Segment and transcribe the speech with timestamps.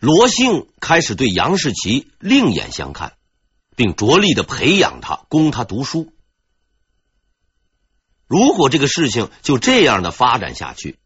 [0.00, 3.18] 罗姓开始对杨士奇另眼相看，
[3.76, 6.14] 并着力的培养他，供他读书。
[8.26, 10.98] 如果这个事情就这样的发展下去，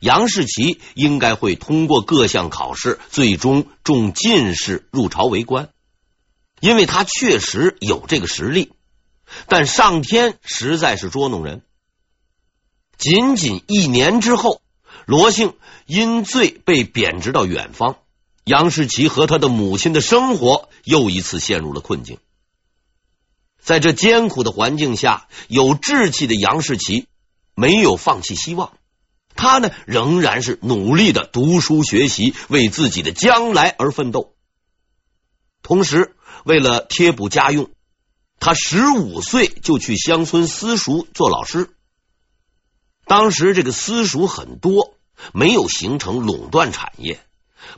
[0.00, 5.68] 杨士奇应该会通过各项考试，最终中进士，入朝为官，
[6.58, 8.72] 因为他确实有这个实力。
[9.46, 11.62] 但上天实在是捉弄人，
[12.98, 14.60] 仅仅一年之后，
[15.06, 15.54] 罗姓
[15.86, 17.98] 因罪被贬职到远方，
[18.50, 22.18] 杨士奇和他的母亲的生活又一次陷入了困境。
[23.62, 27.06] 在这艰苦的环境下，有志气的杨士奇
[27.54, 28.72] 没有放弃希望，
[29.36, 34.34] 他呢仍然是努力的读书学习，为自己的将来而奋斗。
[35.62, 37.70] 同时，为了贴补家用，
[38.40, 41.70] 他十五岁就去乡村私塾做老师。
[43.04, 44.96] 当时这个私塾很多，
[45.32, 47.24] 没有形成垄断产业，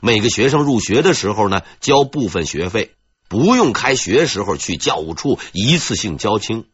[0.05, 2.93] 每个学生入学的时候呢，交部分学费。
[3.29, 6.67] 不用开学时候去教务处一次性交清。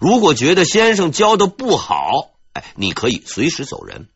[0.00, 4.08] 如果觉得先生教的不好，哎，你可以随时走人。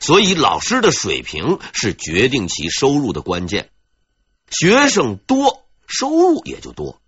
[0.00, 3.68] 所以老师的水平是决定其收入的关键。
[4.50, 6.98] 学生多，收入也就多。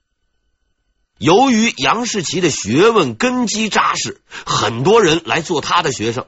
[1.17, 6.27] 由于杨士奇的学问根基扎实，很多人来做他的学生。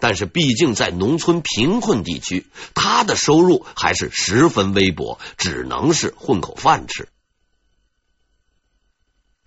[0.00, 7.08] 但是，毕竟在农村贫困地区，他的收入还是十分微薄，只能是混口饭吃。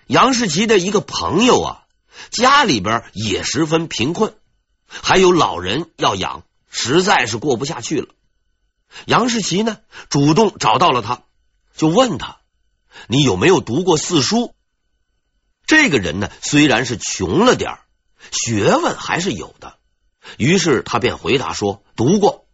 [0.05, 1.83] 杨士奇的一个朋友啊，
[2.29, 4.35] 家里边也十分贫困，
[4.85, 8.09] 还有老人要养，实在是过不下去了。
[9.05, 9.79] 杨士奇呢，
[10.09, 11.23] 主动找到了他，
[11.75, 12.37] 就问他
[13.07, 14.53] ：“你有没有读过四书？”
[15.65, 17.79] 这个人呢，虽然是穷了点
[18.31, 19.72] 学问还是有的。
[20.37, 22.45] 于是他便回答说：“读过。”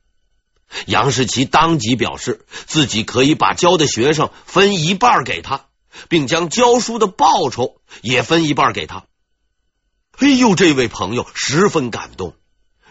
[0.85, 5.65] 杨士奇当即表示自己可以把教的学生分一半给他，
[6.09, 9.05] 并将教书的报酬也分一半给他。
[10.17, 12.35] 哎呦，这位朋友十分感动，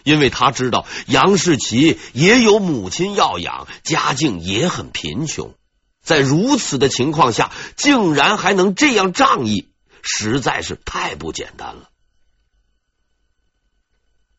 [0.02, 5.54] 因为他知道杨士奇也有母亲要养，家境也很贫穷，
[6.02, 9.68] 在如此的情况下，竟然还能这样仗义，
[10.02, 11.90] 实在是太不简单了。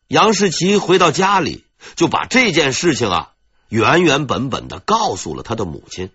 [0.09, 1.65] 杨士奇回到家里，
[1.95, 3.29] 就把这件事情啊
[3.67, 6.09] 原原本本的告诉了他的母亲。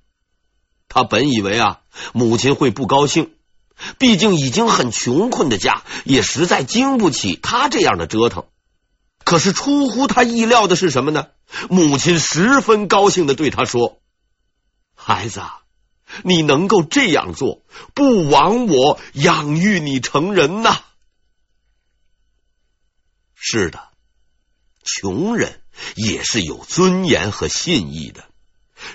[0.88, 1.78] 他本以为啊
[2.12, 3.30] 母亲会不高兴，
[4.00, 8.46] 毕竟已经很穷困的家，也实在经不起他这样的折腾。
[9.22, 11.28] 可是出乎他意料的是什么呢？
[11.70, 14.00] 母亲十分高兴的对他说
[14.96, 15.40] ：“孩子，
[16.24, 17.62] 你能够这样做，
[17.94, 20.80] 不枉我养育你成人呐。”
[23.46, 23.90] 是的，
[24.82, 25.60] 穷人
[25.96, 28.24] 也是有尊严和信义的。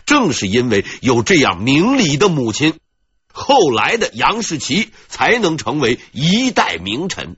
[0.07, 2.79] 正是因为有这样明理的母亲，
[3.31, 7.37] 后来的杨士奇才能成为一代名臣。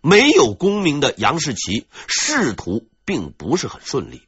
[0.00, 4.26] 没有功名的杨士奇，仕途并不是很顺利。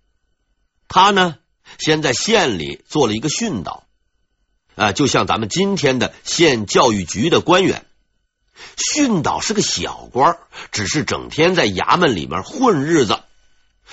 [0.86, 1.38] 他呢，
[1.80, 3.84] 先在县里做了一个训导，
[4.76, 7.84] 啊，就像咱们今天的县教育局的官员。
[8.76, 10.38] 训导是个小官，
[10.72, 13.20] 只是整天在衙门里面混日子。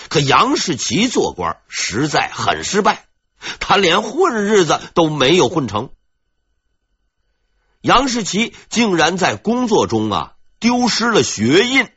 [0.09, 3.06] 可杨士奇做官实在很失败，
[3.59, 5.90] 他连混日子都没有混成。
[7.81, 11.88] 杨士奇竟然在工作中啊丢失了学印。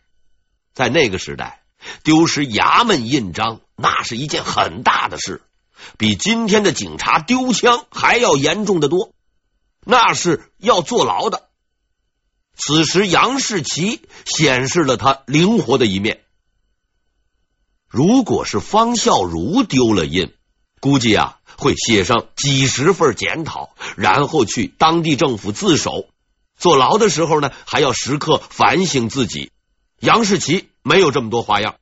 [0.74, 1.62] 在那个时代，
[2.02, 5.40] 丢失衙门印章那是一件很大的事，
[5.96, 9.14] 比今天的警察丢枪还要严重的多，
[9.84, 11.45] 那是要坐牢的。
[12.56, 16.22] 此时，杨士奇显示了他灵活的一面。
[17.86, 20.34] 如果是方孝孺丢了印，
[20.80, 26.08] 估计啊会写上几十份检讨，然后去当地政府自首。
[26.56, 29.52] 坐牢的时候呢，还要时刻反省自己。
[30.00, 31.76] 杨士奇没有这么多花样，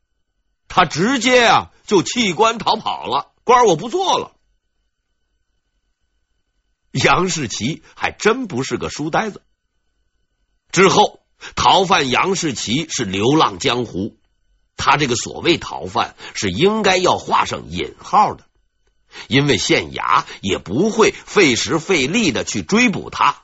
[0.66, 4.32] 他直接啊就弃官逃跑了，官我不做了。
[6.90, 9.40] 杨士奇还真不是个书呆子。
[10.74, 11.20] 之后，
[11.54, 14.16] 逃犯杨士奇是流浪江湖。
[14.76, 18.44] 他这个所谓逃犯是应该要画上引号的，
[19.28, 23.42] 因为县衙也不会费时费力的去追捕他。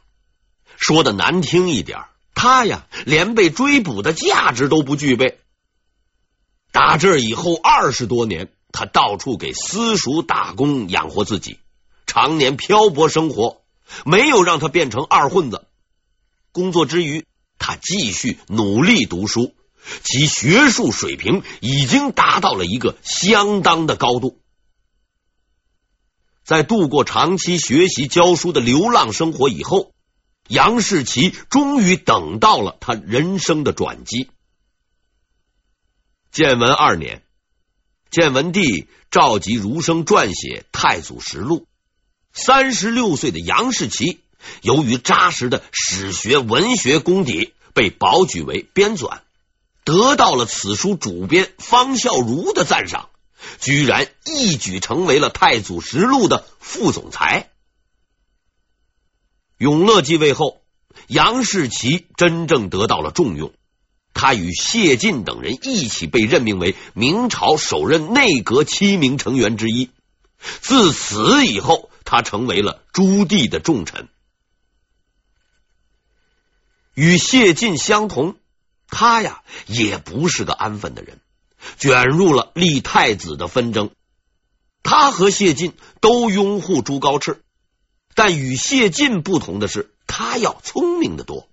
[0.77, 2.01] 说的难听一点，
[2.35, 5.39] 他呀连被追捕的价值都不具备。
[6.73, 11.61] 打这以后二十多年，他到处给私塾打工养活自己，
[12.09, 13.63] 常年漂泊生活，
[14.05, 15.65] 没有让他变成二混子。
[16.53, 17.27] 工作之余，
[17.59, 19.55] 他继续努力读书，
[20.03, 24.41] 其学术水平已经达到了一个相当的高度。
[26.45, 29.93] 在度过长期学习教书的流浪生活以后，
[30.49, 34.31] 杨士奇终于等到了他人生的转机。
[36.33, 37.23] 建文二年，
[38.11, 41.61] 建文帝召集儒生撰写《太祖实录》。
[42.33, 44.21] 三十六岁的杨士奇，
[44.63, 49.21] 由于扎实的史学文学功底，被保举为编纂，
[49.85, 53.09] 得到了此书主编方孝孺的赞赏。
[53.59, 57.49] 居然一举成为了《太祖实录》的副总裁。
[59.57, 60.61] 永乐继位后，
[61.07, 63.53] 杨士奇真正得到了重用。
[64.13, 69.89] 他与谢晋等人一起被任命为明朝首任内阁七名成员之一。
[70.61, 74.09] 自此以后，他成为了朱棣的重臣。
[77.01, 78.37] 与谢晋相同，
[78.87, 81.19] 他呀也不是个安分的人。
[81.79, 83.89] 卷入了立太子的纷争，
[84.83, 87.39] 他和谢晋都拥护朱高炽，
[88.15, 91.49] 但与谢晋不同的是，他要聪明的多。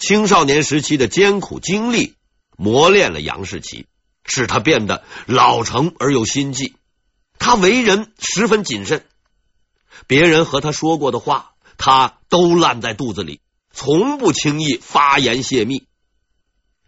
[0.00, 2.16] 青少年时期的艰苦经历
[2.56, 3.86] 磨练了杨士奇，
[4.24, 6.74] 使他变得老成而又心计。
[7.38, 9.06] 他为人十分谨慎，
[10.08, 13.40] 别人和他说过的话，他都烂在肚子里，
[13.72, 15.86] 从不轻易发言泄密。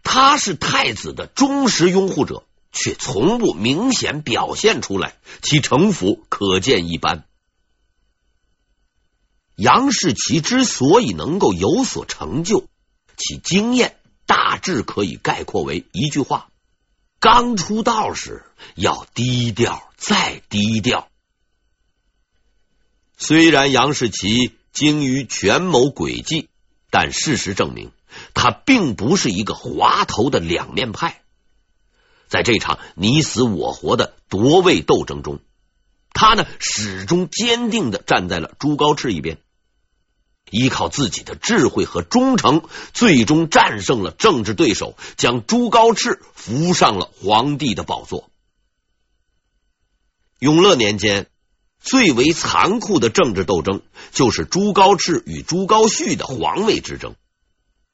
[0.03, 7.25] 他是太子的忠实拥护者，却从不明显表现出来，其城府可见一斑。
[9.55, 12.67] 杨士奇之所以能够有所成就，
[13.15, 16.49] 其经验大致可以概括为一句话：
[17.19, 18.43] 刚出道时
[18.75, 21.07] 要低调再低调。
[23.17, 26.49] 虽然杨士奇精于权谋诡计，
[26.89, 27.91] 但事实证明。
[28.33, 31.21] 他并不是一个滑头的两面派，
[32.27, 35.39] 在这场你死我活的夺位斗争中，
[36.11, 39.37] 他呢始终坚定的站在了朱高炽一边，
[40.49, 42.63] 依靠自己的智慧和忠诚，
[42.93, 48.29] 最终战胜了政治对手，将朱高炽扶上了皇帝的宝座。
[50.39, 51.27] 永乐年间，
[51.81, 53.81] 最为残酷的政治斗争
[54.11, 57.15] 就是朱高炽与朱高煦的皇位之争。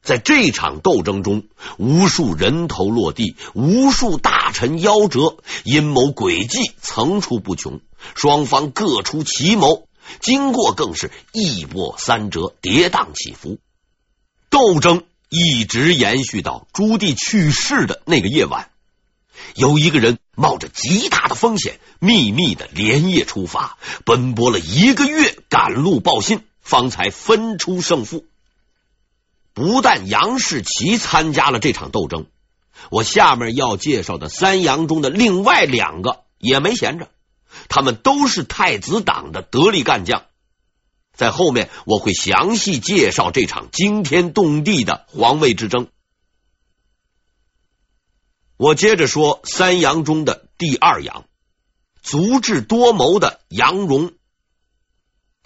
[0.04, 1.44] 在这场斗争中，
[1.78, 7.82] 无数人头落地，无数大臣夭折，阴谋诡计层出不穷，
[8.16, 9.88] 双方各出奇谋，
[10.22, 13.58] 经过更是一波三折，跌宕起伏。
[14.50, 18.70] 斗争一直延续到朱棣去世的那个夜晚，
[19.56, 28.24] 有一个人冒着极大的风险，秘密的连夜出发，奔波了一个月，赶路报信，方才分出胜负。
[29.56, 32.28] 不但杨士奇参加了这场斗争，
[32.92, 37.10] 我下面要介绍的三杨中的另外两个也没闲着，
[37.68, 40.26] 他们都是太子党的得力干将。
[41.16, 45.88] 在后面我会详细介绍这场惊天动地的皇位之争。
[48.58, 51.26] 我接着说三杨中的第二杨，
[52.02, 54.14] 足智多谋的杨荣。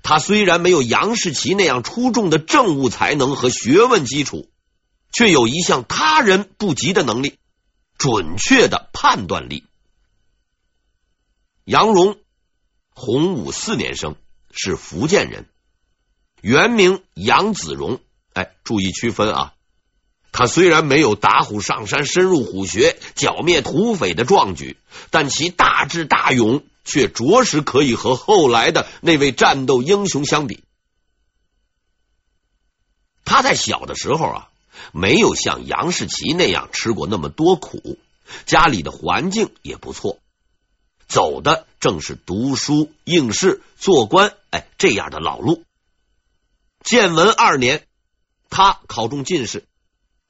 [0.01, 4.49] 他虽然没有杨士奇那样出众的政务才能和学问基础，
[5.11, 7.37] 却有一项他人不及的能力——
[7.99, 9.65] 准确的判断力。
[11.65, 12.17] 杨荣，
[12.95, 14.15] 洪武四年生，
[14.51, 15.49] 是福建人，
[16.41, 17.99] 原名杨子荣。
[18.33, 19.53] 哎，注意区分啊！
[20.41, 24.75] 他虽然没有打虎上山、深入虎穴、剿灭土匪的壮举，
[25.11, 26.63] 但其大智大勇。
[26.83, 30.63] 却着实可以和后来的那位战斗英雄相比。
[33.23, 34.49] 他在小的时候啊，
[34.91, 37.99] 没有像杨士奇那样吃过那么多苦，
[38.47, 40.17] 家里的环境也不错，
[41.07, 45.63] 走的正是读书、应试、做官，哎，这样的老路。
[46.83, 47.85] 建文二年，
[48.49, 49.65] 他考中进士，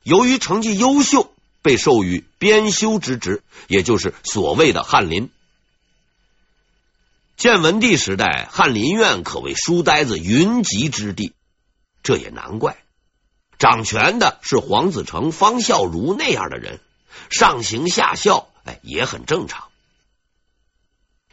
[0.04, 1.32] 由于成绩优秀，
[1.62, 5.30] 被授予编修之职，也就是所谓的翰林。
[7.38, 11.34] 建文帝时代，翰林院可谓书呆子云集之地，
[12.04, 12.78] 这也难怪。
[13.58, 16.80] 掌权的是黄子成、方孝孺那样的人，
[17.30, 19.66] 上行下效，哎，也很正常。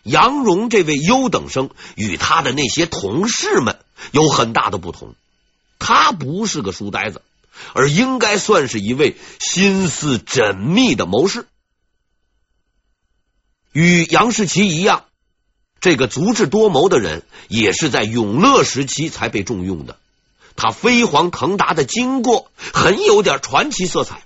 [0.03, 3.79] 杨荣这位优等生与他的那些同事们
[4.13, 5.15] 有很大的不同，
[5.79, 7.23] 他不是个书呆子，
[7.75, 11.47] 而应该算是一位心思缜密的谋士，
[13.73, 15.05] 与杨士奇一样。
[15.81, 19.97] 这个足智多谋的人，也是在永乐时期才被重用的。
[20.57, 24.25] 他飞黄腾达的经过很有点传奇色彩，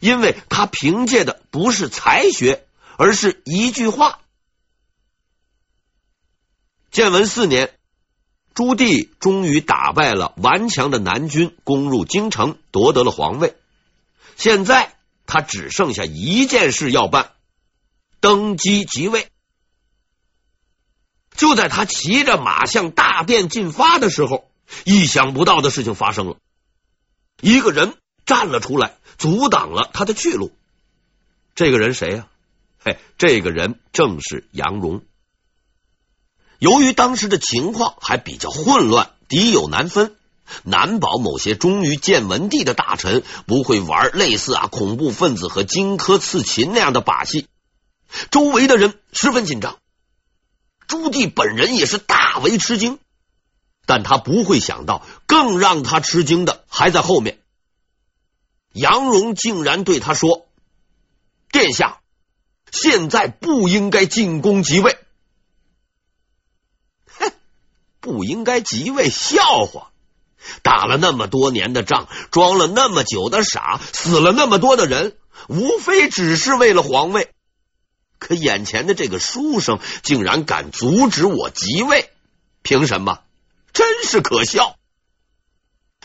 [0.00, 4.18] 因为他凭借的不是才学，而是一句话。
[6.90, 7.75] 建文四年，
[8.56, 13.54] 朱棣终于打败了顽强的南军，攻入京城，夺得了皇位。
[14.36, 14.96] 现在
[15.26, 17.32] 他只剩下一件事要办：
[18.20, 19.28] 登基即位。
[21.36, 24.50] 就在他骑着马向大殿进发的时候，
[24.84, 26.38] 意想不到的事情发生了，
[27.42, 27.92] 一个人
[28.24, 30.50] 站了出来，阻挡了他的去路。
[31.54, 32.28] 这个人谁呀？
[32.82, 35.02] 嘿，这个人正是杨荣。
[36.58, 40.16] 由于当时的情况还比较混乱，敌友难分，
[40.62, 47.48] 难保某些忠于建文帝的大臣不会玩类似啊恐怖分子和荆轲刺秦那样的把戏。
[48.30, 49.78] 周围的人十分紧张，
[50.86, 52.98] 朱棣本人也是大为吃惊，
[53.84, 57.38] 但他不会想到，更让他吃惊的还在后面。
[58.72, 60.46] 杨荣竟然对他说
[61.50, 62.00] ：“殿下，
[62.70, 64.98] 现在不应该进宫即位。”
[68.06, 69.90] 不应该即位，笑话！
[70.62, 75.16] 打了那么多年的仗，装了那么久的傻，死了那么多的人，
[75.48, 77.32] 无非只是为了皇位。
[78.20, 82.10] 可眼前的这个书生竟然敢阻止我即位，
[82.62, 83.22] 凭什么？
[83.72, 84.76] 真是可笑！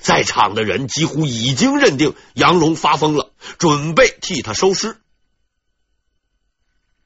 [0.02, 4.98] 在场的人几乎已经认定杨荣发疯了，准备替他收尸。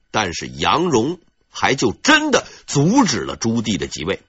[0.09, 4.21] 但是杨荣还就真的阻止了朱棣的即位。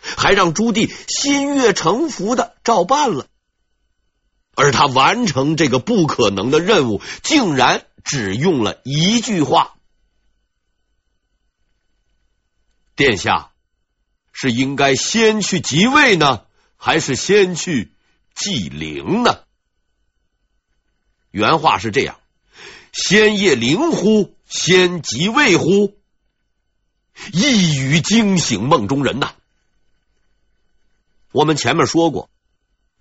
[0.00, 3.26] 还让朱棣心悦诚服的照办了，
[4.54, 9.76] 而他完成这个不可能的任务，竟然只用了一句话
[12.96, 13.52] ：“殿下
[14.32, 16.44] 是应该先去即位呢，
[16.76, 17.92] 还是先去
[18.34, 19.40] 祭陵呢？”
[21.30, 22.18] 原话是这样
[22.92, 24.34] ：“先谒灵乎？
[24.48, 25.94] 先即位乎？”
[27.32, 29.34] 一语惊醒梦中人呐！
[31.32, 32.30] 我们前面说过，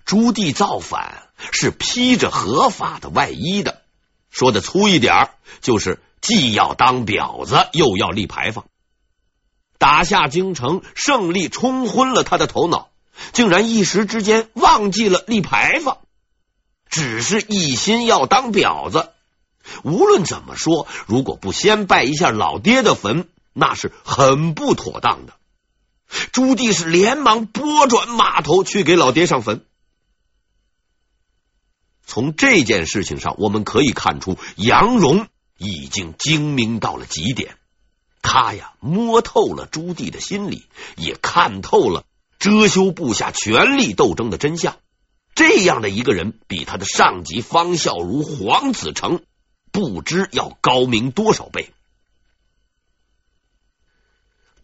[0.06, 3.82] 朱棣造反是披着合法的外衣的，
[4.30, 5.30] 说的粗一点，
[5.62, 8.66] 就是既要当婊子，又要立牌坊。
[9.78, 12.90] 打下京城，胜利冲昏了他的头脑，
[13.32, 16.00] 竟然一时之间忘记了立牌坊，
[16.90, 19.12] 只是一心要当婊子。
[19.84, 25.34] 无论怎么说，如果不先拜一下老爹的坟，那是很不妥当的。
[26.32, 29.66] 朱棣是连忙拨转马头去给老爹上坟。
[32.06, 37.58] 从这件事情上，我们可以看出杨荣已经精明到了极点。
[38.22, 42.06] 他呀，摸透了朱棣的心理，也看透了
[42.40, 44.78] 遮羞布下权力斗争的真相。
[45.36, 49.22] 这样的一个人，比他的上级方孝孺、黄子成
[49.72, 51.74] 不知要高明多少倍。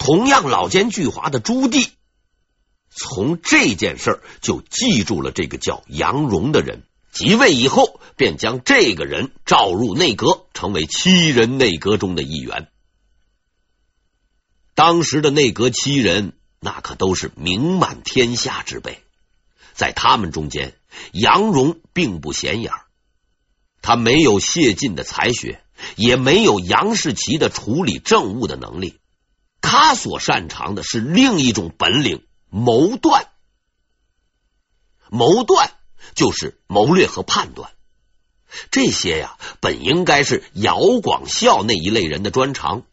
[0.05, 1.87] 同样老奸巨猾的朱棣，
[2.89, 6.83] 从这件事就记住了这个叫杨荣的人。
[7.13, 12.67] 即位以后，便将这个人召入内阁，成为七人内阁中的一员。
[14.75, 19.01] 当时的内阁七人，那可都是名满天下之辈。
[19.73, 20.75] 在他们中间，
[21.13, 22.73] 杨荣并不显眼，
[23.81, 25.63] 他没有谢晋的才学，
[25.95, 28.99] 也没有杨士奇的处理政务的能力。
[29.73, 33.25] 他所擅长的是另一种本领——谋断。
[35.09, 35.71] 谋断
[36.13, 37.71] 就是谋略和判断，
[38.69, 42.83] 这些呀，本应该是姚广孝那一类人的专长。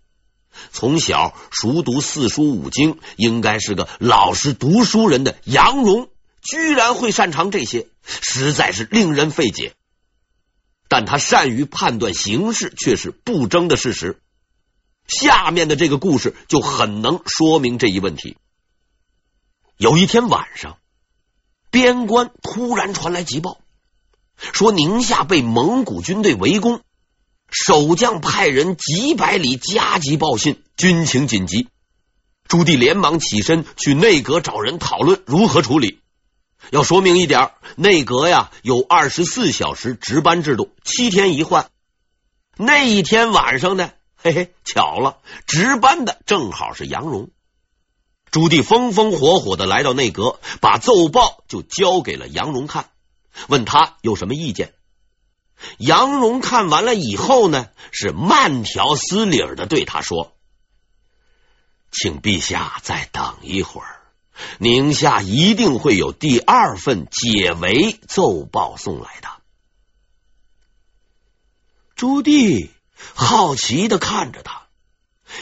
[0.72, 6.08] 从小熟读四书五经，应该是个老实读书人的杨荣，
[6.40, 9.75] 居然会擅长这些，实在是令人费解。
[10.88, 14.22] 但他善于判断形势，却是不争的事实。
[15.10, 18.36] 下面的这个故事就很能说明这一问题。
[19.76, 20.78] 有一天晚上，
[21.70, 23.58] 边关突然传来急报，
[24.36, 26.80] 说宁夏被蒙古军队围攻，
[27.50, 31.68] 守将派人几百里加急报信，军情紧急。
[32.46, 36.00] 朱棣连忙起身去内阁找人讨论如何处理。
[36.70, 41.70] 要说明一点，内阁呀有二十四小时值班制度，七天一换。
[42.56, 43.90] 那一天晚上呢？
[44.22, 47.30] 嘿嘿，巧了，值班的正好是杨荣。
[48.30, 52.90] 朱棣风风火火的来到内阁，把奏报就交给了杨荣看，
[53.48, 54.74] 问他有什么意见。
[55.78, 60.36] 杨荣看完了以后呢，是慢条斯理的对他说
[61.90, 64.00] ：“请陛下再等一会儿，
[64.58, 69.28] 宁夏一定会有第二份解围奏报送来的。
[71.96, 72.70] 朱棣
[73.14, 74.62] 好奇的看着他，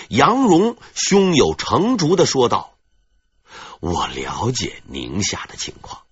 [0.09, 2.75] 杨荣胸有成竹的说道
[3.81, 6.03] ：“我了解宁夏的情况。”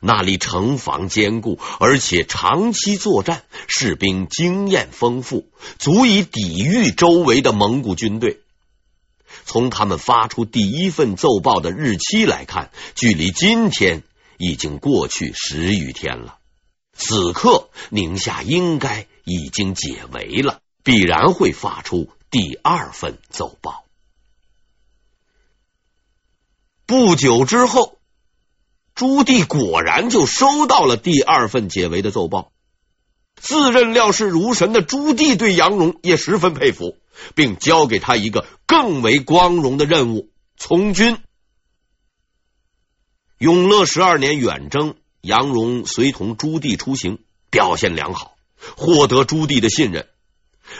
[0.00, 8.40] 那里城防坚固，而且长期作战，士兵经验丰富，足以抵御周围的蒙古军队。
[9.44, 14.02] 从他们发出第一份奏报的日期来看，距离今天
[14.38, 16.38] 已经过去十余天了。
[16.94, 23.84] 此刻宁夏应该已经解围了，必然会发出第二份奏报。
[26.86, 27.96] 不久之后。
[28.92, 32.52] 朱棣果然就收到了第二份解围的奏报。
[33.34, 36.98] 自认料事如神的朱棣对杨荣也十分佩服，
[37.34, 41.16] 并交给他一个更为光荣的任务——从军。
[43.38, 48.36] 永乐十二年远征，杨荣随同朱棣出行，表现良好，
[48.76, 50.10] 获得朱棣的信任。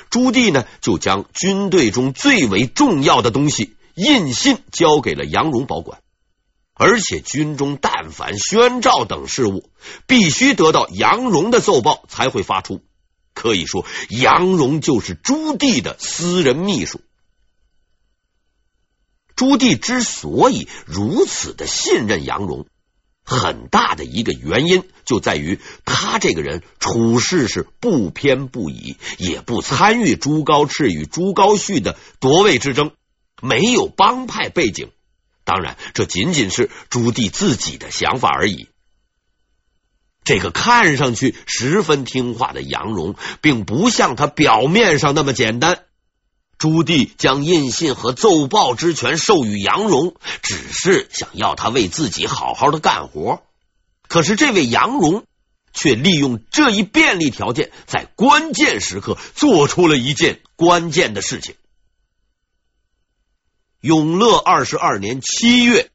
[0.09, 6.01] 朱棣呢，就将军队中最为重要的东西——印信交给了杨荣保管。
[6.73, 9.69] 而且军中但凡宣诏等事务，
[10.07, 12.83] 必须得到杨荣的奏报才会发出。
[13.35, 17.03] 可以说，杨荣就是朱棣的私人秘书。
[19.37, 22.67] 朱棣之所以如此的信任杨荣，
[23.31, 32.91] 很大的一个原因就在于他这个人处事是不偏不倚，也不参与朱高炽与朱高煦的夺位之争，
[33.41, 34.91] 没有帮派背景。
[35.45, 38.67] 当然，这仅仅是朱棣自己的想法而已。
[40.25, 45.85] 这个看上去十分听话的杨荣，并不像他表面上那么简单。
[46.61, 53.43] 朱棣将印信和奏报之权授予杨荣，只是想要他为自己好好的干活。
[54.07, 55.25] 可是，这位杨荣
[55.73, 61.55] 却利用这一便利条件，在关键时刻做出了一件关键的事情。
[63.81, 65.91] 永乐二十二年七月，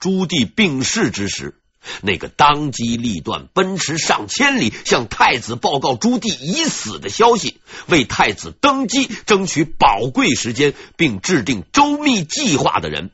[0.00, 1.60] 朱棣病逝之时，
[2.02, 13.10] 那个当机立断、奔驰上千里向太子报告朱棣已死的消息，为太子登基争取宝贵时间，并制定周密计划的人，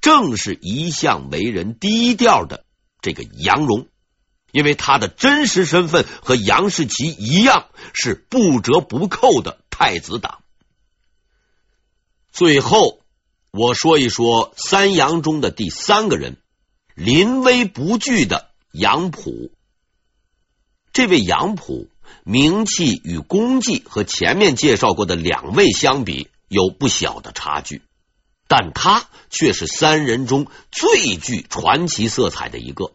[0.00, 2.64] 正是一向为人低调的
[3.02, 3.88] 这个杨荣。
[4.52, 10.38] 因为他的真实身份和杨士奇一样，是不折不扣的太子党。
[12.32, 13.00] 最后。
[13.52, 16.36] 我说一说三杨中的第三个人，
[16.96, 19.52] 临危不惧的杨溥。
[20.94, 21.90] 这位杨溥
[22.24, 27.82] 名气与功绩和前面介绍过的两位相比有不小的差距，
[28.48, 32.94] 但他却是三人中最具传奇色彩的一个。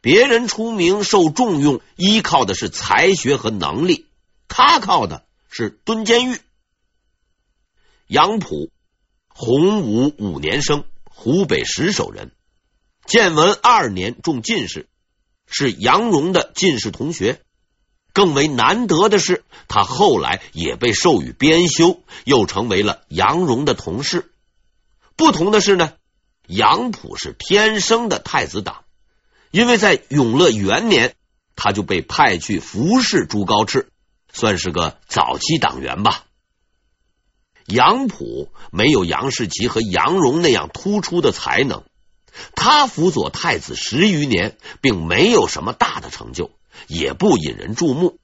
[0.00, 4.06] 别人出名受重用，依靠的是才学和能力，
[4.48, 6.40] 他靠的是蹲监狱。
[8.08, 8.70] 杨溥。
[9.36, 12.30] 洪武五年生，湖北石首人。
[13.06, 14.88] 建文二年中进士，
[15.46, 17.40] 是杨荣的进士同学。
[18.12, 24.30] 更为难得的是，他后来也被授予编修，又成为了杨荣的同事。
[25.16, 25.94] 不同的是呢，
[26.46, 28.84] 杨溥是天生的太子党，
[29.50, 31.16] 因为在永乐元年，
[31.56, 33.86] 他就被派去服侍朱高炽，
[34.32, 36.24] 算是个早期党员吧。
[37.66, 41.82] 杨溥没有杨士奇和杨荣那样突出的才能，
[42.54, 46.50] 他辅佐太子十余年，并没有什么大的成就，
[46.88, 48.18] 也不引人注目。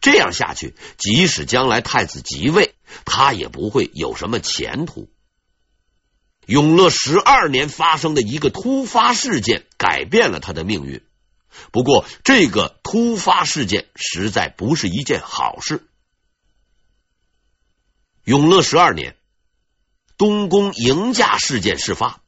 [0.00, 5.10] 这样下去，即使将来太子即位，他也不会有什么前途。
[6.46, 11.02] 永乐十二年发生的一个突发事件，改变了他的命运。
[11.72, 15.88] 不过，这个突发事件实在不是一件好事。
[18.22, 19.16] 永乐十二年，
[20.16, 22.20] 东宫迎驾事件事发，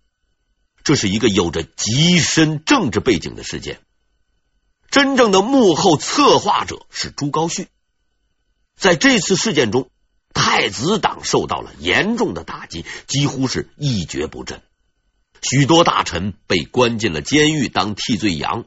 [0.88, 3.82] 这是一个有着极深政治背景的事件。
[4.90, 7.66] 真正的幕后策划者是朱高煦。
[8.74, 9.90] 在这次事件中，
[10.32, 14.62] 太子党受到了严重的打击，几乎是一蹶不振。
[15.42, 18.64] 许多大臣被关进了监狱当替罪羊，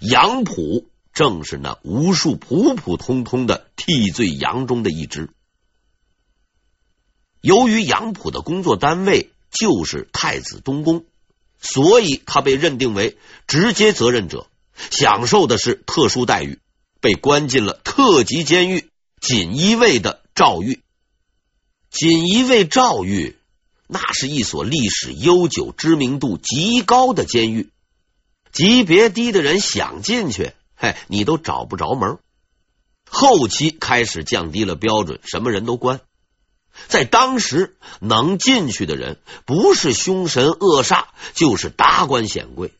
[0.00, 5.30] 杨浦正是那无数普普通通的替罪羊中的一只。
[7.40, 11.06] 由于杨浦的工作单位就是太子东宫，
[11.64, 14.46] 所以他被认定为直接责任者，
[14.90, 16.60] 享受的是特殊待遇，
[17.00, 20.82] 被关进了特级监狱锦衣卫的诏狱。
[21.90, 23.36] 锦衣卫诏狱
[23.86, 27.70] 那是一所历史悠久、知名度极高的监狱，
[28.52, 32.18] 级别低的人想进去，嘿，你都找不着门。
[33.08, 36.00] 后期开始降低了标准，什么人都关。
[36.88, 42.72] 在当时，能进去的人不是凶神恶煞，就是达官显贵。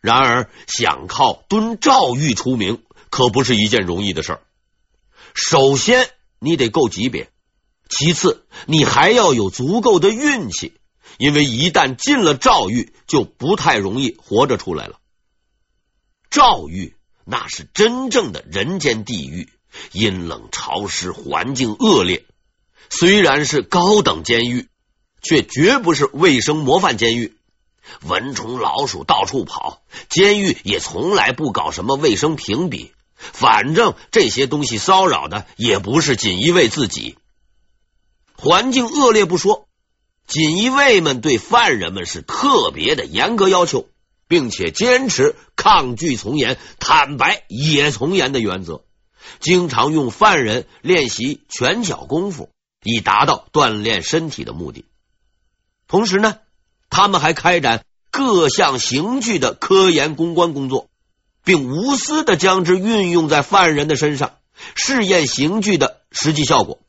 [0.00, 4.42] 然而，想靠蹲诏狱出名，可不是一件容易的事儿。
[5.34, 7.26] 首先，你得够级别；
[7.88, 10.74] 其次，你还要有足够的运气，
[11.18, 15.00] 因为一旦进了诏狱，就不太容易活着出来了。
[16.30, 19.52] 诏狱那是真正的人间地狱，
[19.92, 22.24] 阴冷潮湿，环境恶劣。
[22.90, 24.68] 虽然是高等监狱，
[25.22, 27.34] 却绝不是卫生模范监狱。
[28.02, 32.92] 蚊虫老鼠到处跑，监狱也从来不搞什么卫生评比。
[33.16, 37.16] 反正这些东西骚扰的也不是锦衣卫自己。
[38.36, 39.66] 环境恶劣不说，
[40.26, 43.88] 锦衣卫们对犯人们是特别的严格要求，
[44.28, 48.84] 并且坚持抗拒从严、坦白也从严的原则，
[49.40, 52.50] 经常用犯人练习拳脚功夫，
[52.82, 54.84] 以达到锻炼身体的目的。
[55.86, 56.38] 同时呢，
[56.90, 60.88] 他们还开展各项刑具的科研攻关工作，
[61.44, 64.38] 并无私的将之运用在犯人的身上，
[64.74, 66.80] 试验刑具的实际效果。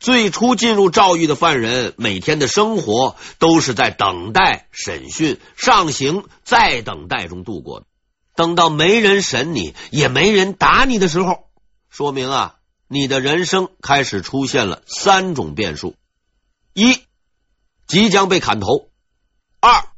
[0.00, 7.86] 最初进入诏狱的犯人，每天的生活都是在等待审讯、上刑、再等待中度过的。
[8.34, 11.50] 等到没人审你，也没人打你的时候，
[11.88, 12.56] 说明啊，
[12.88, 15.96] 你的人生开始出现了三种变数：
[16.72, 17.02] 一。
[17.86, 18.88] 即将被砍头，
[19.60, 19.88] 二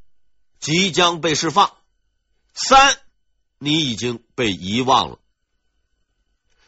[0.59, 1.73] 即将被释放，
[2.53, 2.99] 三
[3.61, 5.21] 你已经被遗忘了。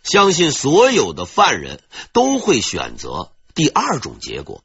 [0.04, 4.62] 相信所有的犯人都会选择第二种结果。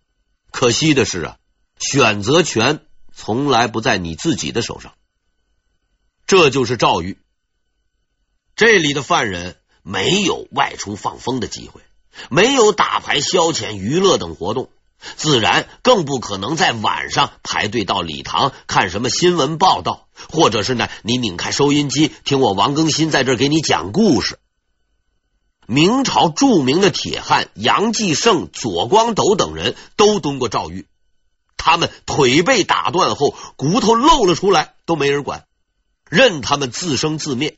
[0.51, 1.37] 可惜的是啊，
[1.79, 4.93] 选择权从来不在你自己的手上。
[6.25, 7.17] 这就是诏狱，
[8.55, 11.81] 这里的犯人没有外出放风的机会，
[12.29, 14.69] 没有打牌、消遣、娱乐等活动。
[15.17, 24.39] 自然更不可能在晚上排队到礼堂看什么新闻报道，或者是呢，你拧开收音机听我王更新在这给你讲故事。
[25.67, 30.87] 明朝著名的铁汉杨继盛、左光斗等人都蹲过诏狱，
[31.57, 35.45] 他们腿被打断后，骨头露了出来都没人管，
[36.13, 37.57] 任他们自生自灭。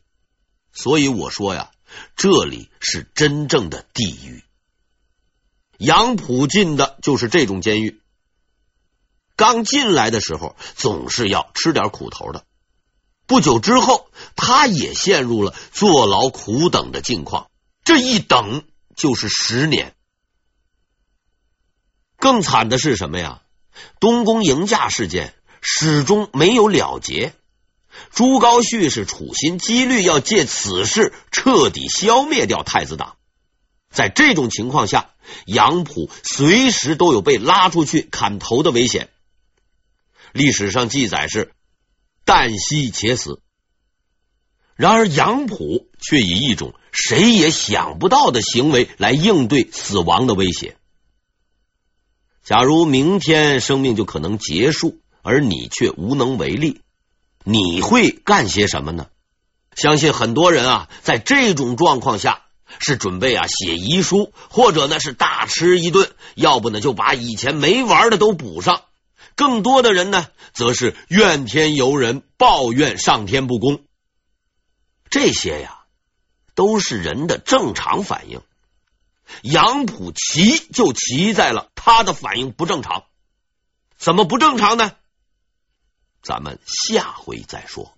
[0.72, 1.72] 所以我说呀，
[2.15, 4.46] 这里是真正的地狱。
[5.78, 8.02] 杨浦进的就是这种监狱。
[9.36, 12.46] 刚进来的时候，总是要吃点苦头的。
[13.28, 17.52] 不久之后，他也陷入了坐牢苦等的境况。
[17.84, 18.63] 这一等
[18.96, 19.94] 就是十年。
[22.15, 23.41] 更惨的是什么呀？
[24.00, 27.34] 东宫迎驾事件始终没有了结。
[28.12, 33.18] 朱高煦是处心积虑要借此事彻底消灭掉太子党。
[33.90, 35.12] 在这种情况下，
[35.46, 39.10] 杨浦随时都有被拉出去砍头的危险。
[40.34, 41.54] 历史上记载是
[42.26, 43.42] 旦夕且死，
[44.76, 50.76] 然而杨浦却以一种谁也想不到的行为来应对死亡的威胁。
[52.44, 56.82] 假如明天生命就可能结束，而你却无能为力，
[57.46, 59.08] 你会干些什么呢？
[59.74, 62.42] 相信很多人啊，在这种状况下。
[62.80, 68.82] 是准备啊写遗书，或者呢是大吃一顿，要不呢就把以前没玩的都补上。
[69.36, 73.84] 更多的人呢，则是怨天尤人，抱怨上天不公。
[75.10, 75.84] 这些呀，
[76.56, 78.42] 都是人的正常反应。
[79.42, 83.04] 杨浦奇就奇在了他的反应不正常。
[83.96, 84.92] 怎么不正常呢？
[86.26, 87.95] 咱们下回再说。